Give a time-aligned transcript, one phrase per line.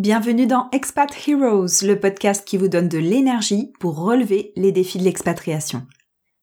[0.00, 4.96] Bienvenue dans Expat Heroes, le podcast qui vous donne de l'énergie pour relever les défis
[4.96, 5.86] de l'expatriation.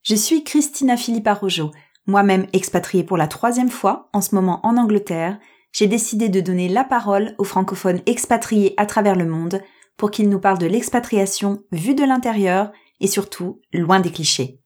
[0.03, 1.71] Je suis Christina Philippa Rojo,
[2.05, 5.39] moi-même expatriée pour la troisième fois, en ce moment en Angleterre.
[5.71, 9.59] J'ai décidé de donner la parole aux francophones expatriés à travers le monde
[9.97, 14.61] pour qu'ils nous parlent de l'expatriation vue de l'intérieur et surtout loin des clichés.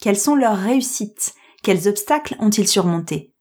[0.00, 1.32] Quelles sont leurs réussites?
[1.62, 3.32] Quels obstacles ont-ils surmontés?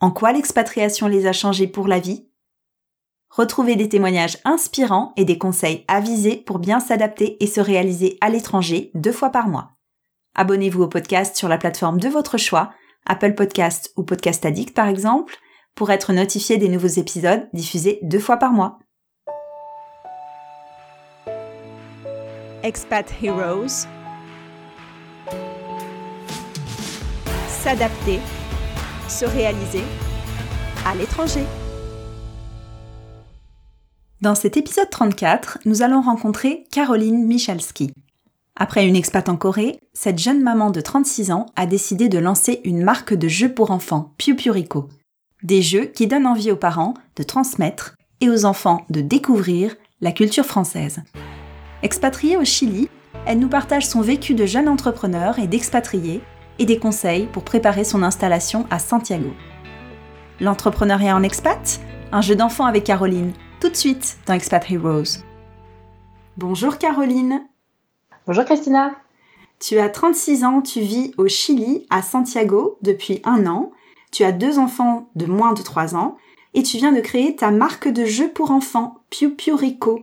[0.00, 2.26] En quoi l'expatriation les a changés pour la vie?
[3.30, 8.28] Retrouvez des témoignages inspirants et des conseils avisés pour bien s'adapter et se réaliser à
[8.28, 9.76] l'étranger deux fois par mois.
[10.34, 12.72] Abonnez-vous au podcast sur la plateforme de votre choix,
[13.06, 15.36] Apple Podcast ou Podcast Addict par exemple,
[15.76, 18.80] pour être notifié des nouveaux épisodes diffusés deux fois par mois.
[22.64, 23.86] Expat Heroes
[27.48, 28.18] S'adapter,
[29.08, 29.84] se réaliser
[30.84, 31.44] à l'étranger.
[34.20, 37.94] Dans cet épisode 34, nous allons rencontrer Caroline Michalski.
[38.54, 42.60] Après une expat en Corée, cette jeune maman de 36 ans a décidé de lancer
[42.64, 44.90] une marque de jeux pour enfants, Piu Rico.
[45.42, 50.12] Des jeux qui donnent envie aux parents de transmettre et aux enfants de découvrir la
[50.12, 51.00] culture française.
[51.82, 52.90] Expatriée au Chili,
[53.24, 56.20] elle nous partage son vécu de jeune entrepreneur et d'expatrié
[56.58, 59.32] et des conseils pour préparer son installation à Santiago.
[60.40, 61.80] L'entrepreneuriat en expat?
[62.12, 65.20] Un jeu d'enfant avec Caroline, tout de suite dans Expat Heroes.
[66.38, 67.46] Bonjour Caroline.
[68.26, 68.92] Bonjour Christina.
[69.58, 73.72] Tu as 36 ans, tu vis au Chili, à Santiago, depuis un an.
[74.12, 76.16] Tu as deux enfants de moins de 3 ans
[76.54, 80.00] et tu viens de créer ta marque de jeux pour enfants, Piu Piu Rico.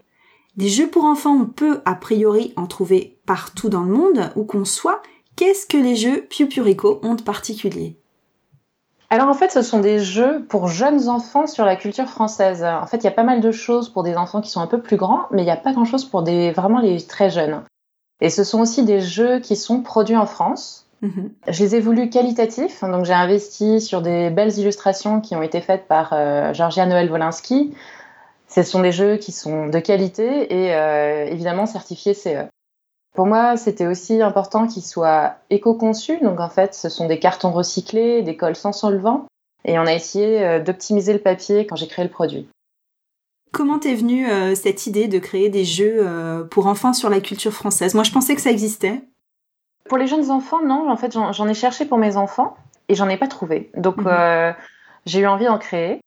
[0.55, 4.43] Des jeux pour enfants, on peut a priori en trouver partout dans le monde, où
[4.43, 5.01] qu'on soit.
[5.35, 7.97] Qu'est-ce que les jeux Piu Piu Rico ont de particulier?
[9.09, 12.63] Alors en fait, ce sont des jeux pour jeunes enfants sur la culture française.
[12.63, 14.67] En fait, il y a pas mal de choses pour des enfants qui sont un
[14.67, 17.63] peu plus grands, mais il n'y a pas grand-chose pour des vraiment les très jeunes.
[18.19, 20.87] Et ce sont aussi des jeux qui sont produits en France.
[21.01, 21.31] Mhm.
[21.47, 25.61] Je les ai voulus qualitatifs, donc j'ai investi sur des belles illustrations qui ont été
[25.61, 27.75] faites par euh, Georgia Noël Wolinski.
[28.49, 32.47] Ce sont des jeux qui sont de qualité et euh, évidemment certifiés CE.
[33.17, 36.19] Pour moi, c'était aussi important qu'ils soient éco-conçus.
[36.21, 39.25] Donc en fait, ce sont des cartons recyclés, des cols sans solvant.
[39.65, 42.47] Et on a essayé euh, d'optimiser le papier quand j'ai créé le produit.
[43.51, 47.19] Comment t'es venue euh, cette idée de créer des jeux euh, pour enfants sur la
[47.19, 47.95] culture française?
[47.95, 49.01] Moi, je pensais que ça existait.
[49.89, 50.87] Pour les jeunes enfants, non.
[50.87, 52.55] En fait, j'en ai cherché pour mes enfants
[52.87, 53.71] et j'en ai pas trouvé.
[53.75, 54.53] Donc, mhm.
[55.07, 56.01] j'ai eu envie d'en créer.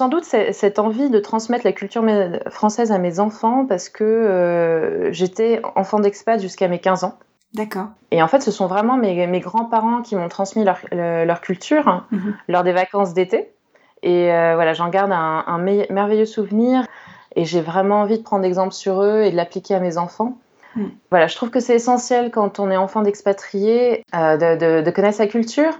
[0.00, 2.04] Sans doute cette envie de transmettre la culture
[2.50, 7.18] française à mes enfants parce que euh, j'étais enfant d'expat jusqu'à mes 15 ans.
[7.54, 7.86] D'accord.
[8.10, 12.36] Et en fait, ce sont vraiment mes, grands-parents qui m'ont transmis leur, leur culture mhm.
[12.48, 13.54] lors des vacances d'été.
[14.02, 16.84] Et euh, voilà, j'en garde un, merveilleux souvenir
[17.36, 20.38] et j'ai vraiment envie de prendre exemple sur eux et de l'appliquer à mes enfants.
[20.76, 20.90] Mhm.
[21.10, 25.16] Voilà, je trouve que c'est essentiel quand on est enfant d'expatrié euh, de, de, connaître
[25.16, 25.72] sa culture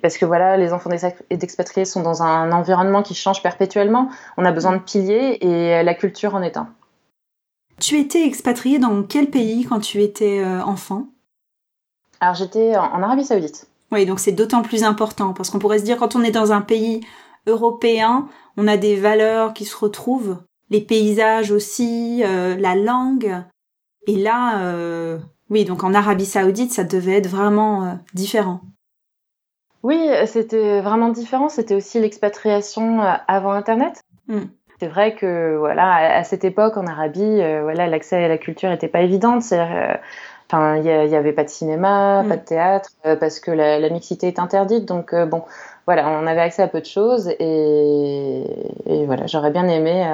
[0.00, 0.90] parce que voilà, les enfants
[1.30, 4.08] d'expatriés sont dans un environnement qui change perpétuellement.
[4.36, 6.68] On a besoin de piliers et la culture en est un.
[7.80, 11.06] Tu étais expatrié dans quel pays quand tu étais euh, enfant?
[12.20, 13.68] Alors j'étais en Arabie Saoudite.
[13.90, 16.52] Oui, donc c'est d'autant plus important parce qu'on pourrait se dire quand on est dans
[16.52, 17.00] un pays
[17.46, 18.28] européen,
[18.58, 20.36] on a des valeurs qui se retrouvent,
[20.68, 23.42] les paysages aussi, euh, la langue.
[24.06, 25.18] Et là, euh,
[25.48, 28.60] oui, donc en Arabie Saoudite, ça devait être vraiment différent.
[29.82, 31.48] Oui, c'était vraiment différent.
[31.48, 34.02] C'était aussi l'expatriation euh, avant Internet.
[34.28, 34.44] Hmm.
[34.78, 38.70] C'est vrai que voilà, à, cette époque en Arabie, euh, voilà, l'accès à la culture
[38.70, 39.38] n'était pas évident.
[39.52, 39.94] Euh,
[40.50, 42.28] enfin, il n'y avait pas de cinéma, hmm.
[42.28, 44.86] pas de théâtre, parce que la, mixité est interdite.
[44.86, 45.42] Donc bon,
[45.86, 48.44] voilà, on avait accès à peu de choses et,
[48.86, 50.06] et voilà, j'aurais bien aimé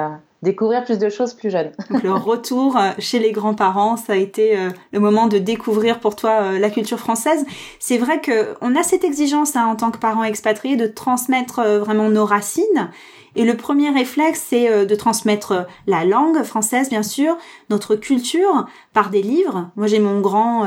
[0.43, 1.71] découvrir plus de choses plus jeunes.
[1.89, 5.99] Donc le retour euh, chez les grands-parents, ça a été euh, le moment de découvrir
[5.99, 7.45] pour toi euh, la culture française.
[7.79, 11.61] C'est vrai que on a cette exigence hein, en tant que parents expatriés de transmettre
[11.79, 12.91] vraiment nos racines.
[13.35, 17.37] Et le premier réflexe, c'est de transmettre la langue française, bien sûr,
[17.69, 19.69] notre culture par des livres.
[19.75, 20.65] Moi, j'ai mon grand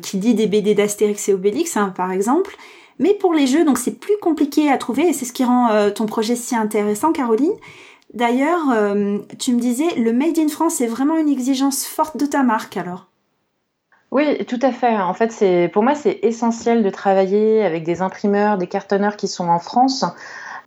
[0.00, 2.56] qui dit des BD d'Astérix et Obélix, hein, par exemple.
[2.98, 5.90] Mais pour les jeux, donc c'est plus compliqué à trouver, et c'est ce qui rend
[5.94, 7.52] ton projet si intéressant, Caroline
[8.14, 12.26] D'ailleurs, euh, tu me disais, le Made in France est vraiment une exigence forte de
[12.26, 13.06] ta marque alors
[14.10, 14.96] Oui, tout à fait.
[14.96, 19.28] En fait, c'est pour moi, c'est essentiel de travailler avec des imprimeurs, des cartonneurs qui
[19.28, 20.04] sont en France.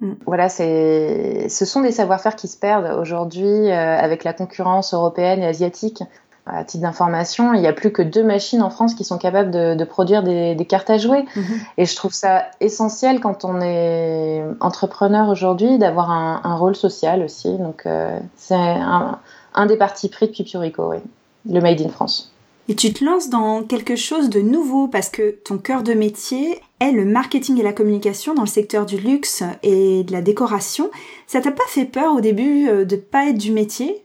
[0.02, 0.14] Mm.
[0.28, 5.48] Voilà, ce sont des savoir-faire qui se perdent aujourd'hui euh, avec la concurrence européenne et
[5.48, 6.04] asiatique.
[6.52, 9.52] À titre d'information, il n'y a plus que deux machines en France qui sont capables
[9.52, 11.26] de, produire des, cartes à jouer.
[11.36, 11.44] Mhm.
[11.78, 17.58] Et je trouve ça essentiel quand on est entrepreneur aujourd'hui d'avoir un, rôle social aussi.
[17.58, 20.98] Donc euh, c'est un, des partis pris de Pipurico, oui.
[21.50, 22.32] le Made in France.
[22.68, 26.62] Et tu te lances dans quelque chose de nouveau parce que ton cœur de métier
[26.80, 30.92] est le marketing et la communication dans le secteur du luxe et de la décoration.
[31.28, 34.04] Ça t'a pas fait peur au début euh, de pas être du métier?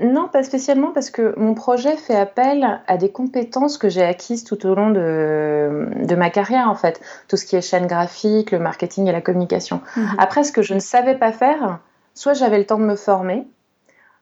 [0.00, 4.44] Non, pas spécialement parce que mon projet fait appel à des compétences que j'ai acquises
[4.44, 7.00] tout au long de, ma carrière en fait.
[7.28, 9.80] Tout ce qui est chaîne graphique, le marketing et la communication.
[9.96, 10.16] Mhm.
[10.18, 11.80] Après, ce que je ne savais pas faire,
[12.14, 13.46] soit j'avais le temps de me former,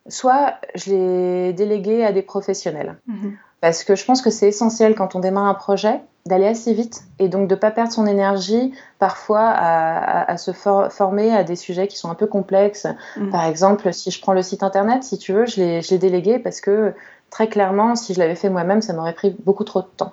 [0.08, 2.96] soit je l'ai délégué à des professionnels.
[3.06, 3.36] Mhm.
[3.60, 7.02] Parce que je pense que c'est essentiel quand on démarre un projet d'aller assez vite
[7.18, 11.88] et donc de ne pas perdre son énergie parfois à, se former à des sujets
[11.88, 12.86] qui sont un peu complexes.
[13.16, 13.30] Mm.
[13.30, 16.60] Par exemple, si je prends le site internet, si tu veux, je l'ai délégué parce
[16.60, 16.94] que
[17.30, 20.12] très clairement, si je l'avais fait moi-même, ça m'aurait pris beaucoup trop de temps.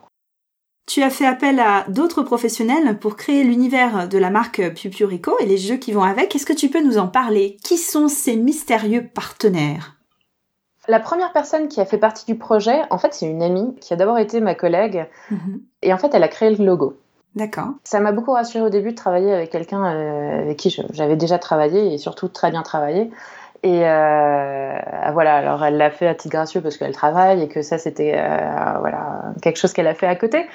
[0.88, 5.46] Tu as fait appel à d'autres professionnels pour créer l'univers de la marque Pupurico et
[5.46, 6.36] les jeux qui vont avec.
[6.36, 7.58] Est-ce que tu peux nous en parler?
[7.64, 9.95] Qui sont ces mystérieux partenaires?
[10.88, 13.94] La première personne qui a fait partie du projet, en fait, c'est une amie qui
[13.94, 15.08] a d'abord été ma collègue.
[15.32, 15.62] Mhm.
[15.82, 16.98] Et en fait, elle a créé le logo.
[17.36, 17.68] D'accord.
[17.84, 21.38] Ça m'a beaucoup rassuré au début de travailler avec quelqu'un euh, avec qui j'avais déjà
[21.38, 23.12] travaillé et surtout très bien travaillé.
[23.62, 24.80] Et euh,
[25.12, 28.14] voilà, alors elle l'a fait à titre gracieux parce qu'elle travaille et que ça c'était
[28.16, 30.46] euh, voilà quelque chose qu'elle a fait à côté.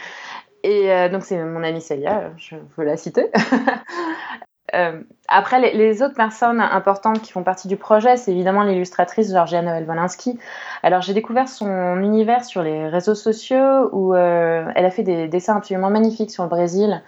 [0.62, 3.30] Et donc c'est mon amie Célia, je veux la citer.
[4.74, 9.62] Euh, après, les, autres personnes importantes qui font partie du projet, c'est évidemment l'illustratrice Georgia
[9.62, 10.38] Noël Wolinski.
[10.82, 15.28] Alors, j'ai découvert son univers sur les réseaux sociaux où euh, elle a fait des
[15.28, 17.02] dessins absolument magnifiques sur le Brésil.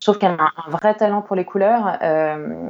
[0.00, 1.98] Trouve qu'elle a un, vrai talent pour les couleurs.
[2.02, 2.68] Euh,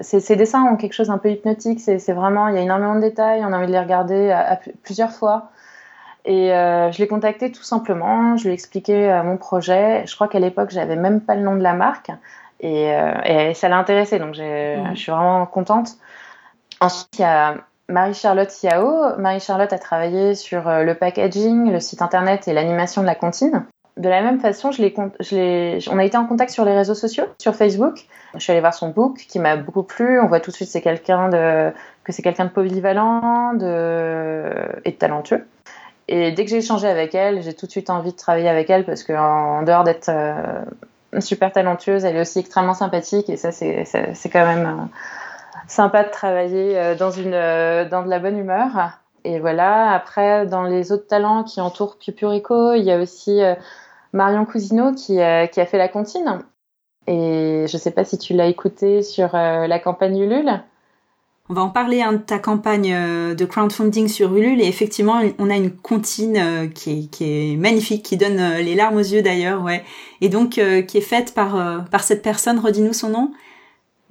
[0.00, 1.80] ces, dessins ont quelque chose d'un peu hypnotique.
[1.80, 3.44] C'est vraiment, il y a énormément de détails.
[3.44, 4.34] On a envie de les regarder
[4.82, 5.50] plusieurs fois.
[6.24, 8.36] Et je l'ai contactée tout simplement.
[8.36, 10.04] Je lui ai expliqué mon projet.
[10.06, 12.10] Je crois qu'à l'époque, j'avais même pas le nom de la marque.
[12.64, 14.94] Euh, et, ça l'a intéressée, donc mmh.
[14.94, 15.90] je suis vraiment contente.
[16.80, 17.56] Ensuite, il y a
[17.88, 19.18] Marie-Charlotte Yao.
[19.18, 23.64] Marie-Charlotte a travaillé sur euh, le packaging, le site internet et l'animation de la comptine.
[23.98, 27.24] De la même façon, je je on a été en contact sur les réseaux sociaux,
[27.38, 28.06] sur Facebook.
[28.34, 30.18] Je suis allée voir son book qui m'a beaucoup plu.
[30.18, 31.72] On voit tout de suite c'est quelqu'un de,
[32.02, 34.50] que c'est quelqu'un de polyvalent de,
[34.86, 35.46] et de talentueux.
[36.08, 38.70] Et dès que j'ai échangé avec elle, j'ai tout de suite envie de travailler avec
[38.70, 40.64] elle parce qu'en dehors d'être euh,
[41.20, 44.96] super talentueuse, elle est aussi extrêmement sympathique et ça c'est quand même euh,
[45.66, 48.98] sympa de travailler euh, dans une euh, dans de la bonne humeur.
[49.24, 53.40] Et voilà, après dans les autres talents qui entourent Pupurico, il y a aussi
[54.12, 55.18] Marion Cousineau qui,
[55.52, 56.40] qui a fait la comptine.
[57.06, 60.60] Et je sais pas si tu l'as écouté sur la campagne Ulule.
[61.50, 65.20] On va en parler hein, de ta campagne euh, de crowdfunding sur Ulule et effectivement
[65.40, 69.22] on a une comptine euh, qui, est, magnifique, qui donne euh, les larmes aux yeux
[69.22, 69.82] d'ailleurs, ouais,
[70.20, 72.60] et donc qui est faite par par cette personne.
[72.60, 73.32] Redis-nous son nom.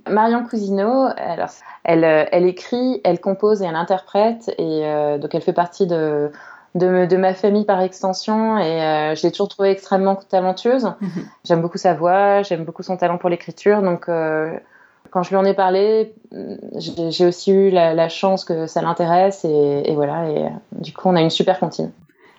[0.10, 1.51] Marion Cousineau, alors
[1.83, 4.81] elle, elle écrit, elle compose et elle interprète et
[5.19, 6.31] donc elle fait partie de
[6.75, 10.92] de, ma famille par extension et je l'ai toujours trouvée extrêmement talentueuse.
[11.00, 11.25] Mhm.
[11.45, 14.10] J'aime beaucoup sa voix, j'aime beaucoup son talent pour l'écriture, donc
[15.12, 16.13] quand je lui en ai parlé,
[16.78, 20.30] j'ai aussi eu la, chance que ça l'intéresse et, voilà.
[20.30, 20.46] Et
[20.81, 21.92] du coup, on a une super comptine.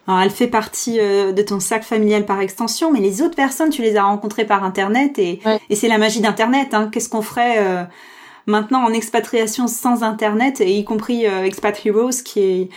[0.08, 3.70] Alors, elle fait partie euh, de ton sac familial par extension, mais les autres personnes,
[3.70, 5.40] tu les as rencontrées par Internet et,
[5.70, 6.74] c'est la magie d'Internet.
[6.74, 6.88] Hein.
[6.90, 7.84] Qu'est-ce qu'on ferait euh,
[8.46, 12.68] maintenant en expatriation sans Internet, et y compris euh, Expat Heroes, qui est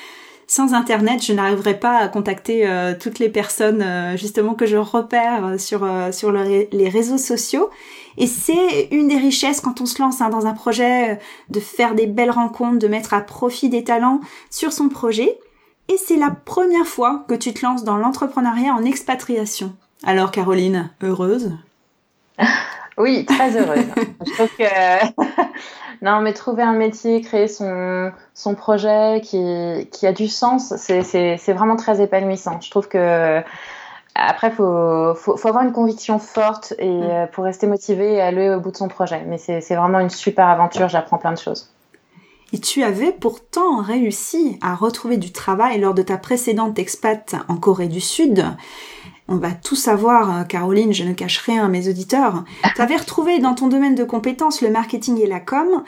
[0.47, 3.83] sans Internet, je n'arriverais pas à contacter toutes les personnes
[4.15, 7.69] justement que je repère sur sur les réseaux sociaux.
[8.17, 11.15] Et c'est une des richesses quand on se lance hein, dans un projet, euh,
[11.49, 15.37] de faire des belles rencontres, de mettre à profit des talents sur son projet.
[15.89, 19.75] Et c'est la première fois que tu te lances dans l'entrepreneuriat en expatriation.
[20.03, 21.51] Alors Caroline, heureuse?
[22.97, 23.85] Oui, très heureuse.
[24.25, 25.43] Je trouve que
[26.01, 31.53] non, mais trouver un métier, créer son, son projet qui, qui a du sens, c'est
[31.53, 32.61] vraiment très épanouissant.
[32.61, 33.43] Je trouve que
[34.15, 37.03] après, il faut, faut, faut, avoir une conviction forte et, mm.
[37.03, 39.23] euh, pour rester motivé et aller au bout de son projet.
[39.27, 41.69] Mais c'est vraiment une super aventure, j'apprends plein de choses.
[42.53, 47.57] Et tu avais pourtant réussi à retrouver du travail lors de ta précédente expat en
[47.57, 48.45] Corée du Sud.
[49.27, 52.43] On va tout savoir, euh, Caroline, je ne cache rien à mes auditeurs.
[52.75, 55.83] Tu avais retrouvé dans ton domaine de compétences le marketing et la com.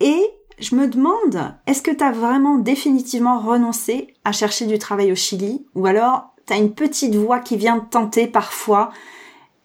[0.00, 0.20] Et
[0.58, 5.16] je me demande, est-ce que tu as vraiment définitivement renoncé à chercher du travail au
[5.16, 8.90] Chili Ou alors t'as une petite voix qui vient te tenter parfois,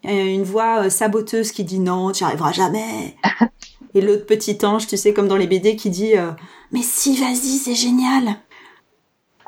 [0.04, 3.18] une voix euh, saboteuse qui dit non, tu n'y arriveras jamais.
[3.96, 6.32] Et l'autre petit ange, tu sais, comme dans les BD, qui dit euh,
[6.72, 8.38] mais si, vas-y, c'est génial.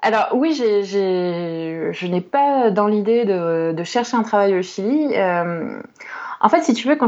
[0.02, 5.14] Alors oui, j'ai, je n'ai pas dans l'idée de, de, chercher un travail au Chili.
[5.16, 5.82] Euh,
[6.42, 7.08] en fait, si tu veux, quand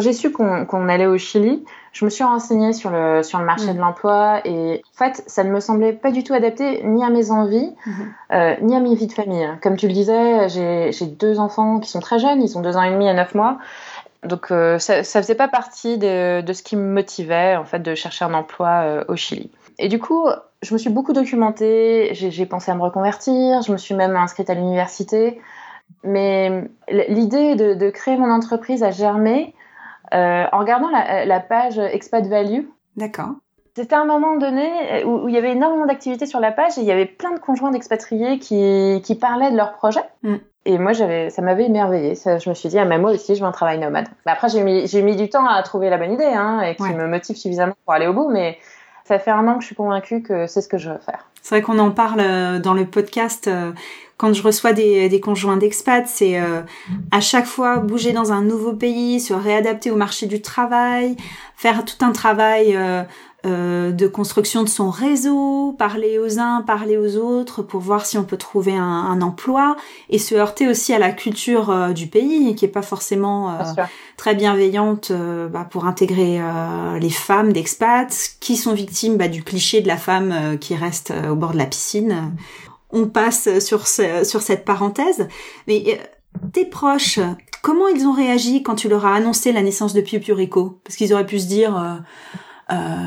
[0.00, 3.70] j'ai su qu'on allait au Chili, je me suis renseignée sur le sur le marché
[3.70, 3.74] mm.
[3.74, 7.10] de l'emploi et en fait, ça ne me semblait pas du tout adapté ni à
[7.10, 7.92] mes envies, mm-hmm.
[8.32, 9.48] euh, ni à mes vies de famille.
[9.62, 12.82] Comme tu le disais, j'ai deux enfants qui sont très jeunes, ils ont deux ans
[12.82, 13.58] et demi et neuf mois.
[14.24, 17.78] Donc euh, ça, ça faisait pas partie de, de, ce qui me motivait en fait
[17.78, 19.50] de chercher un emploi euh, au Chili.
[19.78, 20.26] Et du coup,
[20.66, 24.50] je me suis beaucoup documentée, j'ai pensé à me reconvertir, je me suis même inscrite
[24.50, 25.40] à l'université.
[26.02, 29.54] Mais l'idée de, créer mon entreprise a germé
[30.12, 32.64] euh, en regardant la, page Expat Value.
[32.96, 33.30] D'accord.
[33.76, 36.86] C'était un moment donné où, il y avait énormément d'activités sur la page et il
[36.86, 40.04] y avait plein de conjoints d'expatriés qui, qui, parlaient de leurs projets.
[40.22, 40.36] Mm.
[40.64, 42.14] Et moi, ça m'avait émerveillé.
[42.16, 44.08] je me suis dit, ah, mais moi aussi, je veux un travail nomade.
[44.24, 46.74] Bah, après, j'ai mis, j'ai mis du temps à trouver la bonne idée hein, et
[46.74, 48.58] qui me motive suffisamment pour aller au bout, mais
[49.06, 51.26] ça fait un an que je suis convaincue que c'est ce que je veux faire.
[51.42, 53.70] C'est vrai qu'on en parle euh, dans le podcast euh,
[54.16, 56.62] quand je reçois des, conjoints d'expats, c'est euh,
[57.12, 61.16] à chaque fois bouger dans un nouveau pays, se réadapter au marché du travail,
[61.54, 62.78] faire tout un travail
[63.46, 68.24] de construction de son réseau, parler aux uns, parler aux autres pour voir si on
[68.24, 69.76] peut trouver un, emploi
[70.10, 73.62] et se heurter aussi à la culture euh, du pays qui est pas forcément euh,
[74.16, 76.40] très bienveillante bah, pour intégrer
[77.00, 81.34] les femmes d'expats qui sont victimes bah, du cliché de la femme qui reste au
[81.34, 82.32] bord de la piscine.
[82.90, 85.28] On passe sur, sur cette parenthèse,
[85.66, 85.98] mais
[86.52, 87.18] tes proches,
[87.62, 90.96] comment ils ont réagi quand tu leur as annoncé la naissance de Piu Rico Parce
[90.96, 91.94] qu'ils auraient pu se dire euh,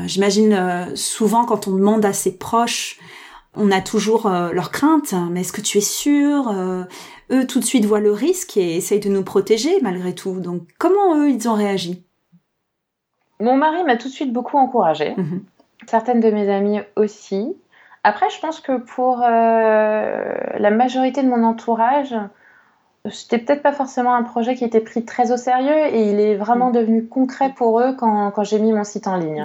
[0.06, 2.98] j'imagine euh, souvent quand on demande à ses proches,
[3.54, 6.52] on a toujours euh, leurs craintes, mais est-ce que tu es sûr
[7.30, 10.40] Eux tout de suite voient le risque et essayent de nous protéger malgré tout?
[10.40, 12.04] Donc comment eux ils ont réagi?
[13.40, 15.14] Mon mari m'a tout de suite beaucoup encouragée.
[15.16, 15.42] Mhm.
[15.86, 17.56] Certaines de mes amies aussi.
[18.04, 22.14] Après, je pense que pour la majorité de mon entourage,
[23.08, 26.36] c'était peut-être pas forcément un projet qui était pris très au sérieux et il est
[26.36, 26.72] vraiment mm.
[26.72, 29.44] devenu concret pour eux quand, quand j'ai mis mon site en ligne.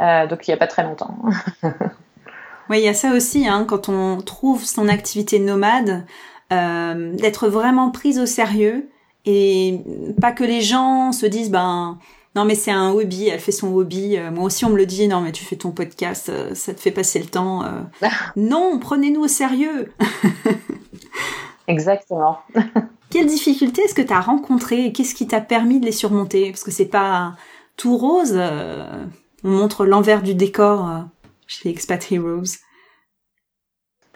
[0.00, 1.16] Euh, donc il n'y a pas très longtemps.
[2.70, 6.06] oui, il y a ça aussi, hein, quand on trouve son activité nomade,
[6.52, 8.88] euh, d'être vraiment prise au sérieux
[9.26, 9.80] et
[10.20, 11.98] pas que les gens se disent ben
[12.36, 14.16] non mais c'est un hobby, elle fait son hobby.
[14.16, 16.80] Euh, moi aussi on me le dit non mais tu fais ton podcast, ça te
[16.80, 17.64] fait passer le temps.
[18.36, 19.92] Non, prenez-nous au sérieux.
[21.68, 22.38] Exactement.
[23.10, 26.50] Quelles difficultés est-ce que tu as rencontrées et qu'est-ce qui t'a permis de les surmonter?
[26.50, 27.34] Parce que c'est pas
[27.76, 28.34] tout rose.
[28.36, 29.04] Euh,
[29.44, 30.98] on montre l'envers du décor euh,
[31.46, 32.58] chez Expat Heroes.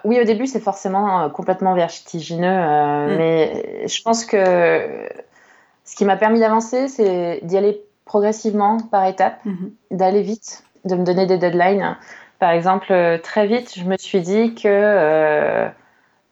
[0.04, 3.16] Oui, au début, c'est forcément euh, complètement vertigineux, mm.
[3.16, 5.08] mais je pense que
[5.84, 9.96] ce qui m'a permis d'avancer, c'est d'y aller progressivement, par étapes, mm-hmm.
[9.96, 11.96] d'aller vite, de me donner des deadlines.
[12.40, 12.92] Par exemple,
[13.22, 15.70] très vite, je me suis dit que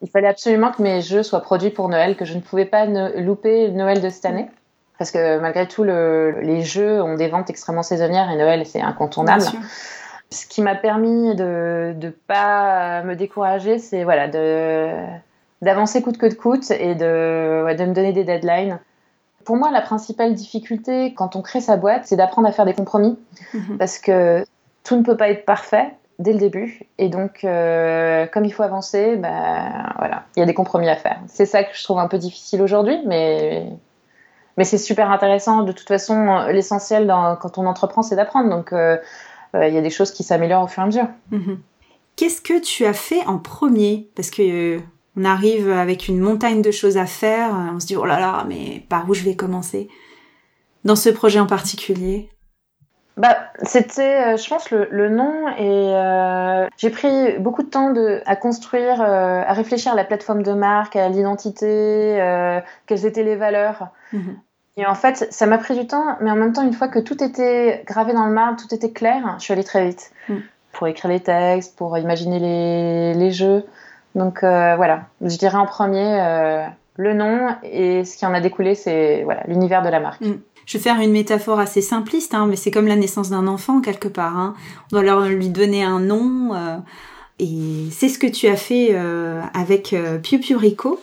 [0.03, 2.87] il fallait absolument que mes jeux soient produits pour Noël, que je ne pouvais pas
[2.87, 4.49] louper Noël de cette année.
[4.99, 8.81] Parce que malgré tout, le, les jeux ont des ventes extrêmement saisonnières et Noël, c'est
[8.81, 9.45] incontournable.
[10.31, 14.29] Ce qui m'a permis de ne pas me décourager, c'est voilà,
[15.63, 18.79] d'avancer coûte que coûte et de, de me donner des deadlines.
[19.45, 22.75] Pour moi, la principale difficulté quand on crée sa boîte, c'est d'apprendre à faire des
[22.75, 23.19] compromis.
[23.55, 23.79] Mhm.
[23.79, 24.45] Parce que
[24.85, 26.81] tout ne peut pas être parfait dès le début.
[26.99, 30.97] Et donc, euh, comme il faut avancer, ben, voilà, il y a des compromis à
[30.97, 31.19] faire.
[31.27, 33.67] C'est ça que je trouve un peu difficile aujourd'hui, mais,
[34.57, 35.63] mais c'est super intéressant.
[35.63, 38.51] De toute façon, l'essentiel quand on entreprend, c'est d'apprendre.
[38.51, 38.99] Donc, euh,
[39.57, 41.09] euh, il y a des choses qui s'améliorent au fur et à mesure.
[41.31, 41.59] Mhm.
[42.17, 44.11] Qu'est-ce que tu as fait en premier?
[44.15, 44.79] Parce que
[45.17, 47.51] on arrive avec une montagne de choses à faire.
[47.75, 49.89] On se dit, oh là là, mais par où je vais commencer?
[50.85, 52.31] Dans ce projet en particulier?
[53.21, 57.91] Bah, c'était, euh, je pense, le, le nom et euh, j'ai pris beaucoup de temps
[57.91, 63.05] de, à construire, euh, à réfléchir à la plateforme de marque, à l'identité, euh, quelles
[63.05, 63.89] étaient les valeurs.
[64.15, 64.39] Mhm.
[64.79, 66.99] Et en fait, ça m'a pris du temps, mais en même temps, une fois que
[66.99, 70.43] tout était gravé dans le marbre, tout était clair, je suis allée très vite mhm.
[70.73, 73.67] pour écrire les textes, pour imaginer les, les jeux.
[74.15, 76.65] Donc voilà, je dirais en premier
[76.97, 80.23] le nom et ce qui en a découlé, c'est voilà l'univers de la marque.
[80.23, 83.47] Mhm je vais faire une métaphore assez simpliste, hein, mais c'est comme la naissance d'un
[83.47, 84.39] enfant quelque part.
[84.39, 84.55] Hein.
[84.87, 86.55] On doit leur lui donner un nom.
[86.55, 86.77] Euh,
[87.41, 91.01] et c'est ce que tu as fait euh, avec euh, Piu Piu Rico.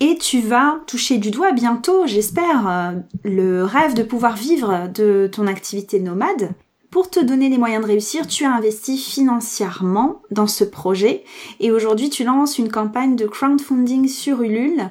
[0.00, 5.28] Et tu vas toucher du doigt bientôt, j'espère, euh, le rêve de pouvoir vivre de
[5.30, 6.50] ton activité nomade.
[6.90, 11.24] Pour te donner les moyens de réussir, tu as investi financièrement dans ce projet
[11.60, 14.90] et aujourd'hui tu lances une campagne de crowdfunding sur Ulule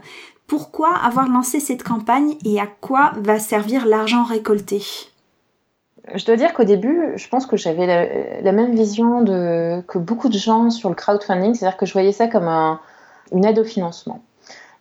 [0.52, 4.84] pourquoi avoir lancé cette campagne et à quoi va servir l'argent récolté?
[6.14, 10.38] Je dois dire qu'au début, je pense que j'avais la, même vision que beaucoup de
[10.38, 12.82] gens sur le crowdfunding, c'est-à-dire que je voyais ça comme un,
[13.32, 14.22] une aide au financement.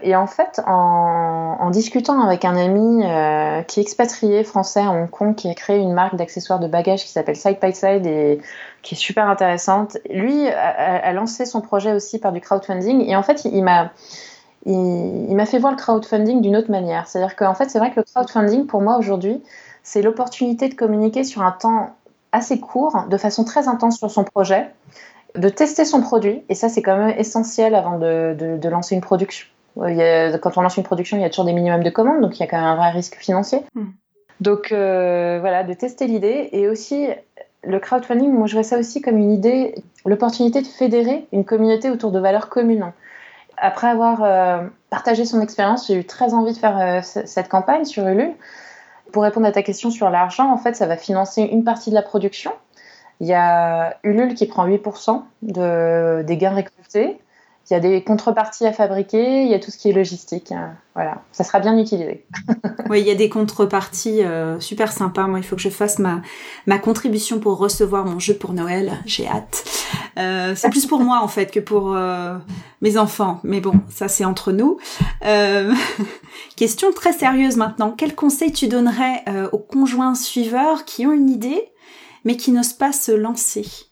[0.03, 5.09] Et en fait, en, discutant avec un ami euh, qui est expatrié français à Hong
[5.09, 8.41] Kong, qui a créé une marque d'accessoires de bagages qui s'appelle Side by Side et
[8.83, 13.09] qui est super intéressante, lui a, lancé son projet aussi par du crowdfunding.
[13.09, 13.93] Et en fait, il m'a
[14.67, 17.07] il, m'a fait voir le crowdfunding d'une autre manière.
[17.07, 19.43] C'est-à-dire qu'en fait, c'est vrai que le crowdfunding, pour moi aujourd'hui,
[19.83, 21.97] c'est l'opportunité de communiquer sur un temps
[22.33, 24.69] assez court, de façon très intense sur son projet,
[25.35, 29.01] de tester son produit, et ça c'est quand même essentiel avant de, de, lancer une
[29.01, 29.47] production.
[29.77, 32.41] quand on lance une production, il y a toujours des minimums de commandes, donc il
[32.41, 33.61] y a quand même un vrai risque financier.
[33.75, 33.87] Hmm.
[34.41, 37.09] Donc euh, voilà, de tester l'idée, et aussi
[37.65, 39.75] le crowdfunding, moi je vois ça aussi comme une idée,
[40.07, 42.93] l'opportunité de fédérer une communauté autour de valeurs communes.
[43.61, 47.85] Après avoir euh, partagé son expérience, j'ai eu très envie de faire euh, cette campagne
[47.85, 48.35] sur Ulule.
[49.13, 51.95] Pour répondre à ta question sur l'argent, en fait, ça va financer une partie de
[51.95, 52.53] la production.
[53.21, 57.21] Il y a Ulule qui prend 8% de, des gains récoltés.
[57.69, 60.51] Il y a des contreparties à fabriquer, il y a tout ce qui est logistique.
[60.51, 60.75] Hein.
[60.95, 62.27] Voilà, ça sera bien utilisé.
[62.91, 65.29] oui, il y a des contreparties euh, super sympas.
[65.29, 66.21] Moi, il faut que je fasse ma,
[66.67, 68.99] ma contribution pour recevoir mon jeu pour Noël.
[69.07, 69.65] J'ai hâte.
[70.19, 72.37] Euh, c'est plus pour moi en fait que pour euh,
[72.81, 73.39] mes enfants.
[73.45, 74.79] Mais bon, ça c'est entre nous.
[76.57, 77.95] Question très sérieuse maintenant.
[77.97, 81.71] Quel conseil tu donnerais aux conjoints suiveurs qui ont une idée
[82.25, 83.90] mais qui n'osent pas se lancer?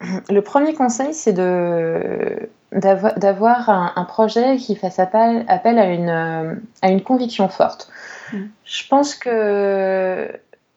[0.00, 6.54] Le premier conseil, c'est de d'avoir un, projet qui fasse appel, appel à, une, euh,
[6.82, 7.90] à une conviction forte.
[8.32, 8.42] Mm.
[8.64, 10.30] Je pense que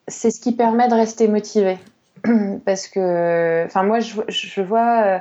[0.08, 1.78] c'est ce qui permet de rester motivé.
[2.66, 5.20] Parce que, enfin, moi, je, je vois, euh,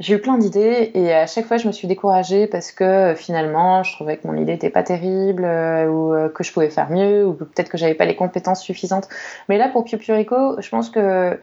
[0.00, 3.82] j'ai eu plein d'idées et à chaque fois, je me suis découragée parce que finalement,
[3.82, 7.26] je trouvais que mon idée n'était pas terrible euh, ou que je pouvais faire mieux
[7.26, 9.08] ou peut-être que j'avais pas les compétences suffisantes.
[9.48, 11.38] Mais là, pour Pio Purico, je pense que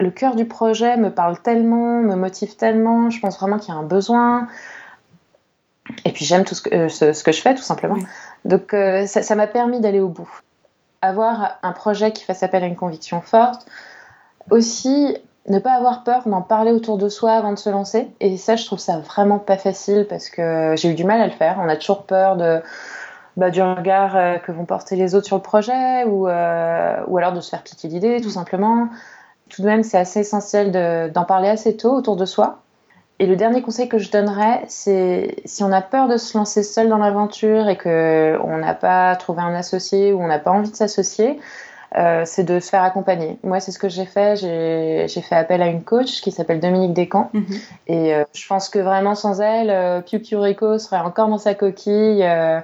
[0.00, 3.76] le cœur du projet me parle tellement, me motive tellement, je pense vraiment qu'il y
[3.76, 4.48] a un besoin.
[6.04, 7.96] Et puis j'aime tout ce que, euh, ce, que, je fais, tout simplement.
[8.44, 10.30] Donc euh, ça m'a permis d'aller au bout.
[11.02, 13.66] Avoir un projet qui fasse appel à une conviction forte.
[14.50, 15.16] Aussi,
[15.48, 18.08] ne pas avoir peur d'en parler autour de soi avant de se lancer.
[18.20, 21.26] Et ça, je trouve ça vraiment pas facile parce que j'ai eu du mal à
[21.26, 21.58] le faire.
[21.60, 22.62] On a toujours peur de,
[23.36, 26.28] bah, du regard euh, que vont porter les autres sur le projet ou, ou
[27.18, 28.88] alors de se faire piquer l'idée, tout simplement
[29.50, 30.72] tout de même, c'est assez essentiel
[31.12, 32.62] d'en parler assez tôt autour de soi.
[33.18, 36.62] Et le dernier conseil que je donnerais, c'est si on a peur de se lancer
[36.62, 40.70] seul dans l'aventure et qu'on n'a pas trouvé un associé ou on n'a pas envie
[40.70, 41.38] de s'associer,
[41.96, 43.38] euh, c'est de se faire accompagner.
[43.42, 44.36] Moi, c'est ce que j'ai fait.
[44.36, 47.28] J'ai fait appel à une coach qui s'appelle Dominique Descamps.
[47.34, 47.46] Mhm.
[47.88, 51.38] Et euh, je pense que vraiment sans elle, euh, Piu Piu Rico serait encore dans
[51.38, 52.22] sa coquille.
[52.22, 52.60] Euh.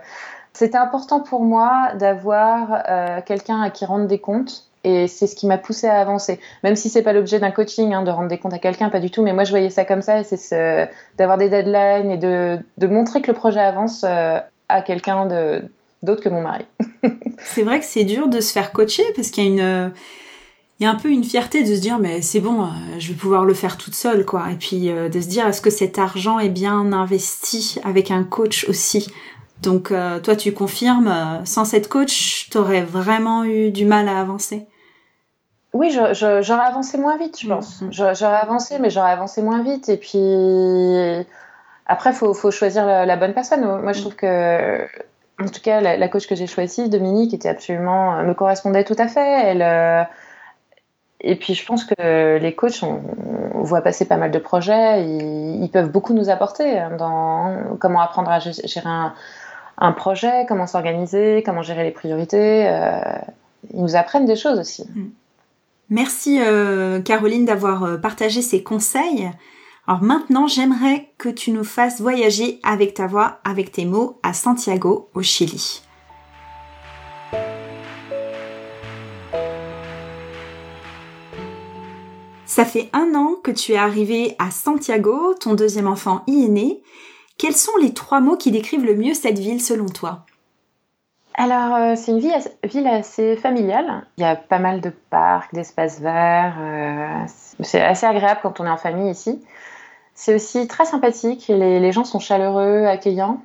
[0.55, 2.83] C'était important pour moi d'avoir
[3.27, 6.38] quelqu'un à qui rendre des comptes et c'est ce qui m'a poussé à avancer.
[6.62, 9.01] Même si c'est pas l'objet d'un coaching, hein, de rendre des comptes à quelqu'un, pas
[9.01, 9.20] du tout.
[9.20, 10.87] Mais moi, je voyais ça comme ça, c'est ce,
[11.18, 15.27] d'avoir des deadlines et de, montrer que le projet avance euh, à quelqu'un
[16.05, 16.66] d'autre que mon mari.
[17.38, 19.92] c'est vrai que c'est dur de se faire coacher parce qu'il y a une,
[20.79, 22.66] il y a un peu une fierté de se dire mais c'est bon, euh,
[23.01, 24.53] je vais pouvoir le faire toute seule quoi.
[24.53, 28.22] Et puis euh, de se dire est-ce que cet argent est bien investi avec un
[28.22, 29.09] coach aussi?
[29.62, 29.88] Donc
[30.22, 34.68] toi tu confirmes, sans cette coach, t'aurais vraiment eu du mal à avancer?
[35.77, 37.83] Oui, j'aurais avancé moins vite, je pense.
[37.83, 37.89] Mm.
[37.91, 39.89] J'aurais avancé, mais j'aurais avancé moins vite.
[39.89, 41.27] Et puis,
[41.87, 43.62] après, il faut, choisir la, bonne personne.
[43.83, 44.03] Moi, je mm.
[44.03, 44.87] trouve que,
[45.39, 49.07] en tout cas, la, coach que j'ai choisie, Dominique, était absolument, me correspondait tout à
[49.07, 49.51] fait.
[49.51, 50.03] Elle, euh,
[51.21, 53.01] et puis, je pense que les coachs, on,
[53.62, 55.05] voit passer pas mal de projets.
[55.05, 58.89] Ils, peuvent beaucoup nous apporter dans comment apprendre à gérer
[59.79, 62.69] un, projet, comment s'organiser, comment gérer les priorités.
[62.69, 63.01] Euh,
[63.75, 64.85] ils nous apprennent des choses aussi.
[64.95, 65.09] Mm.
[65.88, 69.31] Merci euh, Caroline d'avoir euh, partagé ces conseils.
[69.87, 74.33] Alors maintenant, j'aimerais que tu nous fasses voyager avec ta voix, avec tes mots, à
[74.33, 75.83] Santiago, au Chili.
[82.46, 86.49] Ça fait un an que tu es arrivé à Santiago, ton deuxième enfant y est
[86.49, 86.83] né.
[87.38, 90.27] Quels sont les trois mots qui décrivent le mieux cette ville selon toi?
[91.38, 94.07] Alors, euh, c'est une ville assez familiale.
[94.16, 96.57] Il y a pas mal de parcs, d'espaces verts.
[96.59, 97.27] Euh,
[97.61, 99.42] c'est assez agréable quand on est en famille ici.
[100.14, 101.44] C'est aussi très sympathique.
[101.49, 103.42] Les, les, gens sont chaleureux, accueillants.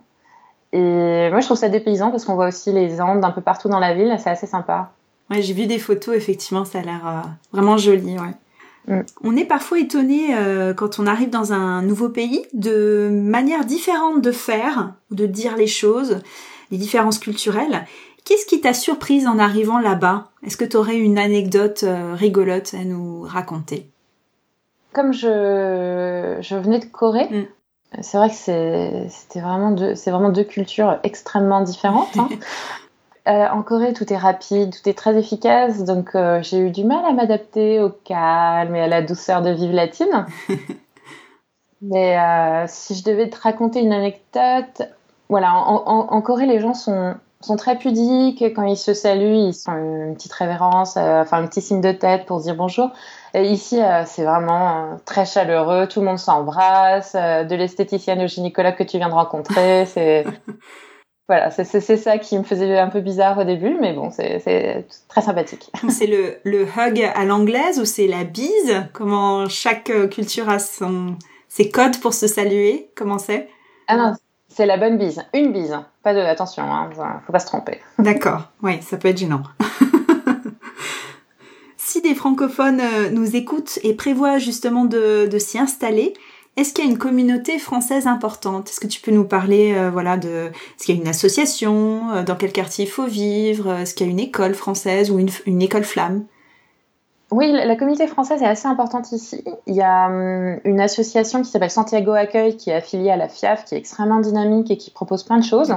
[0.71, 3.67] Et moi, je trouve ça dépaysant parce qu'on voit aussi les Andes un peu partout
[3.67, 4.15] dans la ville.
[4.19, 4.93] C'est assez sympa.
[5.30, 6.15] Ouais, j'ai vu des photos.
[6.15, 8.17] Effectivement, ça a l'air euh, vraiment joli.
[8.17, 8.95] Ouais.
[8.95, 9.01] Mm.
[9.25, 10.34] On est parfois étonné
[10.77, 15.58] quand on arrive dans un nouveau pays de manière différente de faire ou de dire
[15.58, 16.21] les choses
[16.72, 17.86] les différences culturelles.
[18.26, 20.26] Qu'est-ce qui t'a surprise en arrivant là-bas?
[20.46, 23.90] Est-ce que tu aurais une anecdote euh, rigolote à nous raconter?
[24.94, 28.02] Comme je, je venais de Corée, mm.
[28.02, 32.18] c'est vrai que c'était vraiment deux, c'est vraiment deux cultures extrêmement différentes.
[32.18, 32.30] Hein.
[33.28, 36.84] Euh, en Corée, tout est rapide, tout est très efficace, donc euh, j'ai eu du
[36.84, 40.26] mal à m'adapter au calme et à la douceur de vivre latine.
[41.84, 42.18] Mais
[42.68, 44.90] si je devais te raconter une anecdote,
[45.32, 48.44] voilà, en Corée, les gens sont sont très pudiques.
[48.56, 51.91] Quand ils se saluent, ils font une petite révérence, euh, enfin un petit signe de
[51.91, 52.89] tête pour dire bonjour.
[53.34, 55.88] Et ici, euh, c'est vraiment euh, très chaleureux.
[55.88, 57.13] Tout le monde s'embrasse.
[57.13, 59.86] de l'esthéticienne au gynécologue que tu viens de rencontrer.
[59.94, 60.26] C'est
[61.28, 65.22] voilà, c'est ça qui me faisait un peu bizarre au début, mais bon, c'est très
[65.22, 65.72] sympathique.
[65.89, 68.84] C'est le, le hug à l'anglaise ou c'est la bise?
[68.91, 71.15] Comment chaque culture a son,
[71.48, 72.91] ses codes pour se saluer?
[72.98, 73.48] Comment c'est?
[73.88, 74.13] Ah non,
[74.54, 75.24] c'est la bonne bise.
[75.34, 75.78] Une bise.
[76.04, 76.20] Pas de.
[76.20, 76.90] Attention, hein,
[77.26, 77.80] faut pas se tromper.
[78.00, 78.50] D'accord.
[78.62, 79.44] Oui, ça peut être gênant.
[81.78, 86.14] si des francophones euh, nous écoutent et prévoient justement de, s'y installer,
[86.58, 88.70] est-ce qu'il y a une communauté française importante?
[88.70, 92.12] Est-ce que tu peux nous parler, euh, voilà, de est-ce qu'il y a une association
[92.12, 95.20] euh, Dans quel quartier il faut vivre Est-ce qu'il y a une école française ou
[95.46, 96.26] une école flamme?
[97.32, 99.44] Oui, la communauté française est assez importante ici.
[99.65, 103.30] Il y a hum, une association qui s'appelle Santiago Accueil qui est affiliée à la
[103.30, 105.74] FIAF, qui est extrêmement dynamique et qui propose plein de choses.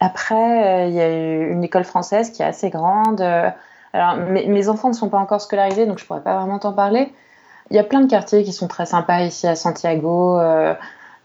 [0.00, 1.08] Après, euh, il y a
[1.50, 3.20] une école française qui est assez grande.
[3.92, 7.12] Alors, mes, enfants ne sont pas encore scolarisés, donc je pourrais pas vraiment t'en parler.
[7.70, 10.38] Il y a plein de quartiers qui sont très sympas ici à Santiago.
[10.38, 10.74] Euh,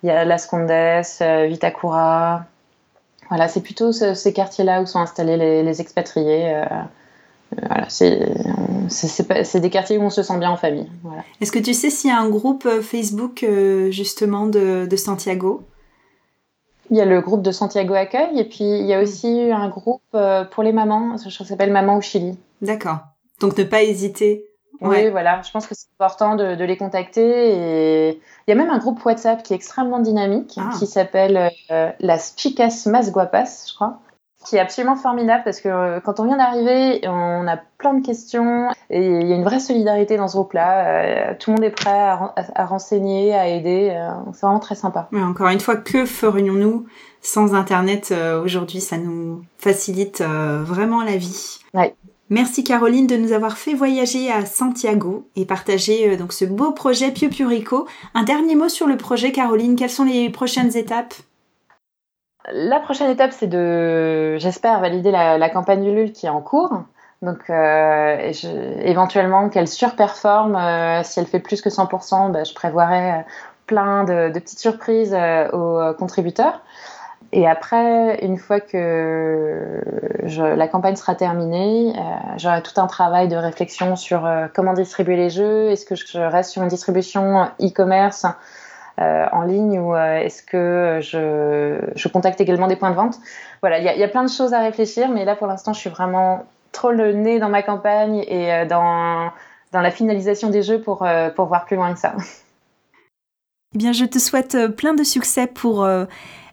[0.03, 2.45] il y a Las Condes, euh, Vitacura.
[3.29, 6.63] Voilà, c'est plutôt ces quartiers-là où sont installés les, expatriés.
[7.61, 10.89] Voilà, c'est des quartiers où on se sent bien en famille.
[11.41, 15.63] Est-ce que tu sais s'il y a un groupe euh, Facebook euh, justement de, Santiago?
[16.91, 19.69] Il y a le groupe de Santiago Accueil et puis il y a aussi un
[19.69, 22.37] groupe euh, pour les mamans, ça s'appelle Maman au Chili.
[22.61, 22.99] D'accord.
[23.41, 24.45] Donc ne pas hésiter.
[24.81, 25.41] Oui, voilà.
[25.41, 27.21] Je pense que c'est important de, les contacter.
[27.21, 30.69] Et il y a même un groupe WhatsApp qui est extrêmement dynamique, ah.
[30.77, 31.49] qui s'appelle
[31.99, 33.99] Las Chicas Más Guapas, je crois
[34.45, 38.05] qui est absolument formidable parce que euh, quand on vient d'arriver, on a plein de
[38.05, 40.87] questions et il y a une vraie solidarité dans ce groupe-là.
[40.87, 43.91] Euh, tout le monde est prêt à, renseigner, à aider.
[43.91, 45.07] Euh, c'est vraiment très sympa.
[45.11, 46.85] Mais encore une fois, que ferions-nous
[47.21, 48.81] sans Internet aujourd'hui?
[48.81, 51.59] Ça nous facilite vraiment la vie.
[52.29, 57.11] Merci Caroline de nous avoir fait voyager à Santiago et partager donc ce beau projet
[57.11, 57.87] Pio Rico.
[58.13, 61.13] Un dernier mot sur le projet Caroline, quelles sont les prochaines étapes?
[62.51, 66.83] La prochaine étape, c'est de, j'espère, valider la, campagne Ulule qui est en cours.
[67.21, 68.31] Donc, euh,
[68.81, 70.55] éventuellement qu'elle surperforme.
[70.55, 73.21] Euh, si elle fait plus que 100%, bah, je prévoirai euh,
[73.65, 75.15] plein de, petites surprises
[75.53, 76.61] aux contributeurs.
[77.31, 79.81] Et après, une fois que
[80.23, 81.93] la campagne sera terminée,
[82.37, 85.71] j'aurai tout un travail de réflexion sur comment distribuer les jeux.
[85.71, 88.29] Est-ce que je reste sur une distribution e-commerce euh,
[88.97, 93.17] en ligne ou euh, est-ce que je, je, contacte également des points de vente
[93.61, 95.79] Voilà, il y, y, a plein de choses à réfléchir, mais là pour l'instant, je
[95.79, 99.31] suis vraiment trop le nez dans ma campagne et euh, dans,
[99.71, 102.13] dans la finalisation des jeux pour, pour voir plus loin que ça.
[103.73, 105.85] Eh bien, je te souhaite plein de succès pour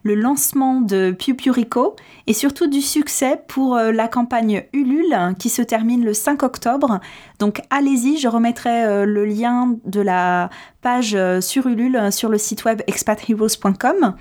[0.03, 5.49] le lancement de Piu Rico et surtout du succès pour euh, la campagne Ulule qui
[5.49, 7.01] se termine le 5 octobre.
[7.38, 12.38] Donc allez-y, je remettrai euh, le lien de la page euh, sur Ulule sur le
[12.38, 14.15] site web expatheroes.com.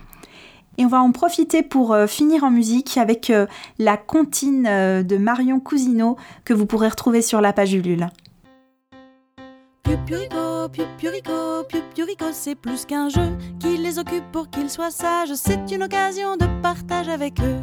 [0.77, 3.31] Et on va en profiter pour finir en musique avec
[3.77, 6.15] la comptine de Marion Cousineau
[6.45, 8.07] que vous pourrez retrouver sur la page Ulule.
[9.91, 15.33] Pupurico, Pupurico, Pupurico, c'est plus qu'un jeu qui les occupe pour qu'ils soient sages.
[15.35, 17.59] C'est une occasion de partage avec eux.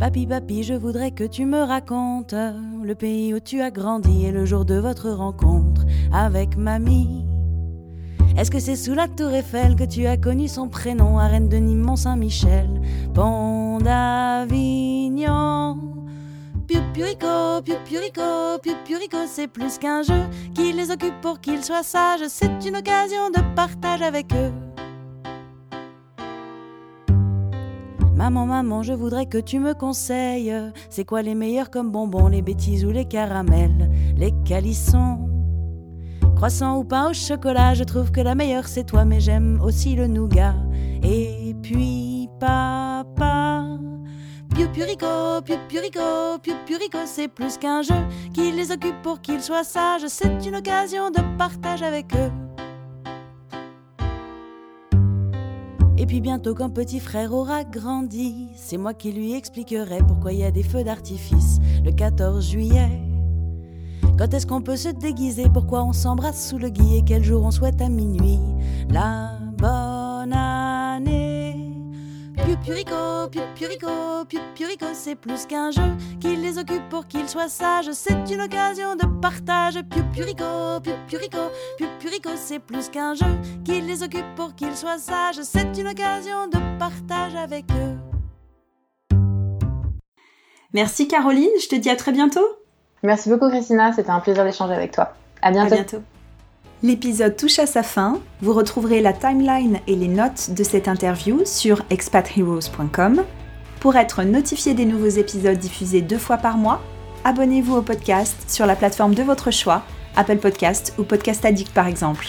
[0.00, 4.32] Papi, papi, je voudrais que tu me racontes le pays où tu as grandi et
[4.32, 7.26] le jour de votre rencontre avec mamie.
[8.38, 11.56] Est-ce que c'est sous la tour Eiffel que tu as connu son prénom à de
[11.58, 12.80] Nîmes, Mont-Saint-Michel,
[13.12, 15.14] Pont d'Avignon?
[16.66, 20.22] Pupurico, Pupurico, Pupurico, c'est plus qu'un jeu
[20.54, 22.26] qui les occupe pour qu'ils soient sages.
[22.28, 24.52] C'est une occasion de partage avec eux.
[28.16, 30.54] Maman, maman, je voudrais que tu me conseilles.
[30.88, 35.28] C'est quoi les meilleurs comme bonbons, les bêtises ou les caramels, les calissons?
[36.36, 39.96] Croissant ou pain au chocolat, je trouve que la meilleure c'est toi, mais j'aime aussi
[39.96, 40.54] le nougat.
[41.02, 42.93] Et puis, papa.
[44.54, 47.94] Pupurico, Pupurico, Pupurico, c'est plus qu'un jeu
[48.32, 50.06] qui les occupe pour qu'ils soient sages.
[50.06, 52.30] C'est une occasion de partage avec eux.
[55.98, 60.38] Et puis bientôt quand petit frère aura grandi, c'est moi qui lui expliquerai pourquoi il
[60.38, 63.00] y a des feux d'artifice le 14 juillet.
[64.16, 65.48] Quand est-ce qu'on peut se déguiser?
[65.52, 66.98] Pourquoi on s'embrasse sous le gui?
[66.98, 68.38] Et quel jour on souhaite à minuit?
[68.88, 69.32] La
[72.54, 77.90] Pupurico, pupurico, pupurico, c'est plus qu'un jeu qui les occupe pour qu'ils soient sages.
[77.90, 79.74] C'est une occasion de partage.
[79.90, 85.40] Pupurico, pupurico, pupurico, c'est plus qu'un jeu qui les occupe pour qu'ils soient sages.
[85.42, 89.16] C'est une occasion de partage avec eux.
[90.72, 92.46] Merci Caroline, je te dis à très bientôt.
[93.02, 95.12] Merci beaucoup Christina, c'était un plaisir d'échanger avec toi.
[95.42, 95.72] À bientôt.
[95.72, 96.02] À bientôt.
[96.82, 98.20] L'épisode touche à sa fin.
[98.42, 103.24] Vous retrouverez la timeline et les notes de cette interview sur expatheroes.com.
[103.80, 106.82] Pour être notifié des nouveaux épisodes diffusés deux fois par mois,
[107.24, 109.82] abonnez-vous au podcast sur la plateforme de votre choix,
[110.16, 112.26] Apple Podcast ou Podcast Addict par exemple.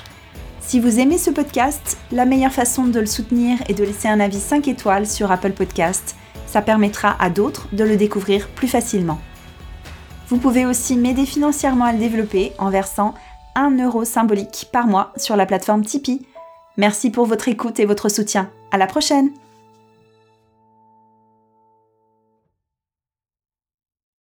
[0.61, 4.19] Si vous aimez ce podcast, la meilleure façon de le soutenir est de laisser un
[4.19, 6.15] avis 5 étoiles sur Apple Podcast.
[6.47, 9.19] Ça permettra à d'autres de le découvrir plus facilement.
[10.27, 13.13] Vous pouvez aussi m'aider financièrement à le développer en versant
[13.55, 16.25] 1 euro symbolique par mois sur la plateforme Tipeee.
[16.77, 18.49] Merci pour votre écoute et votre soutien.
[18.71, 19.31] À la prochaine!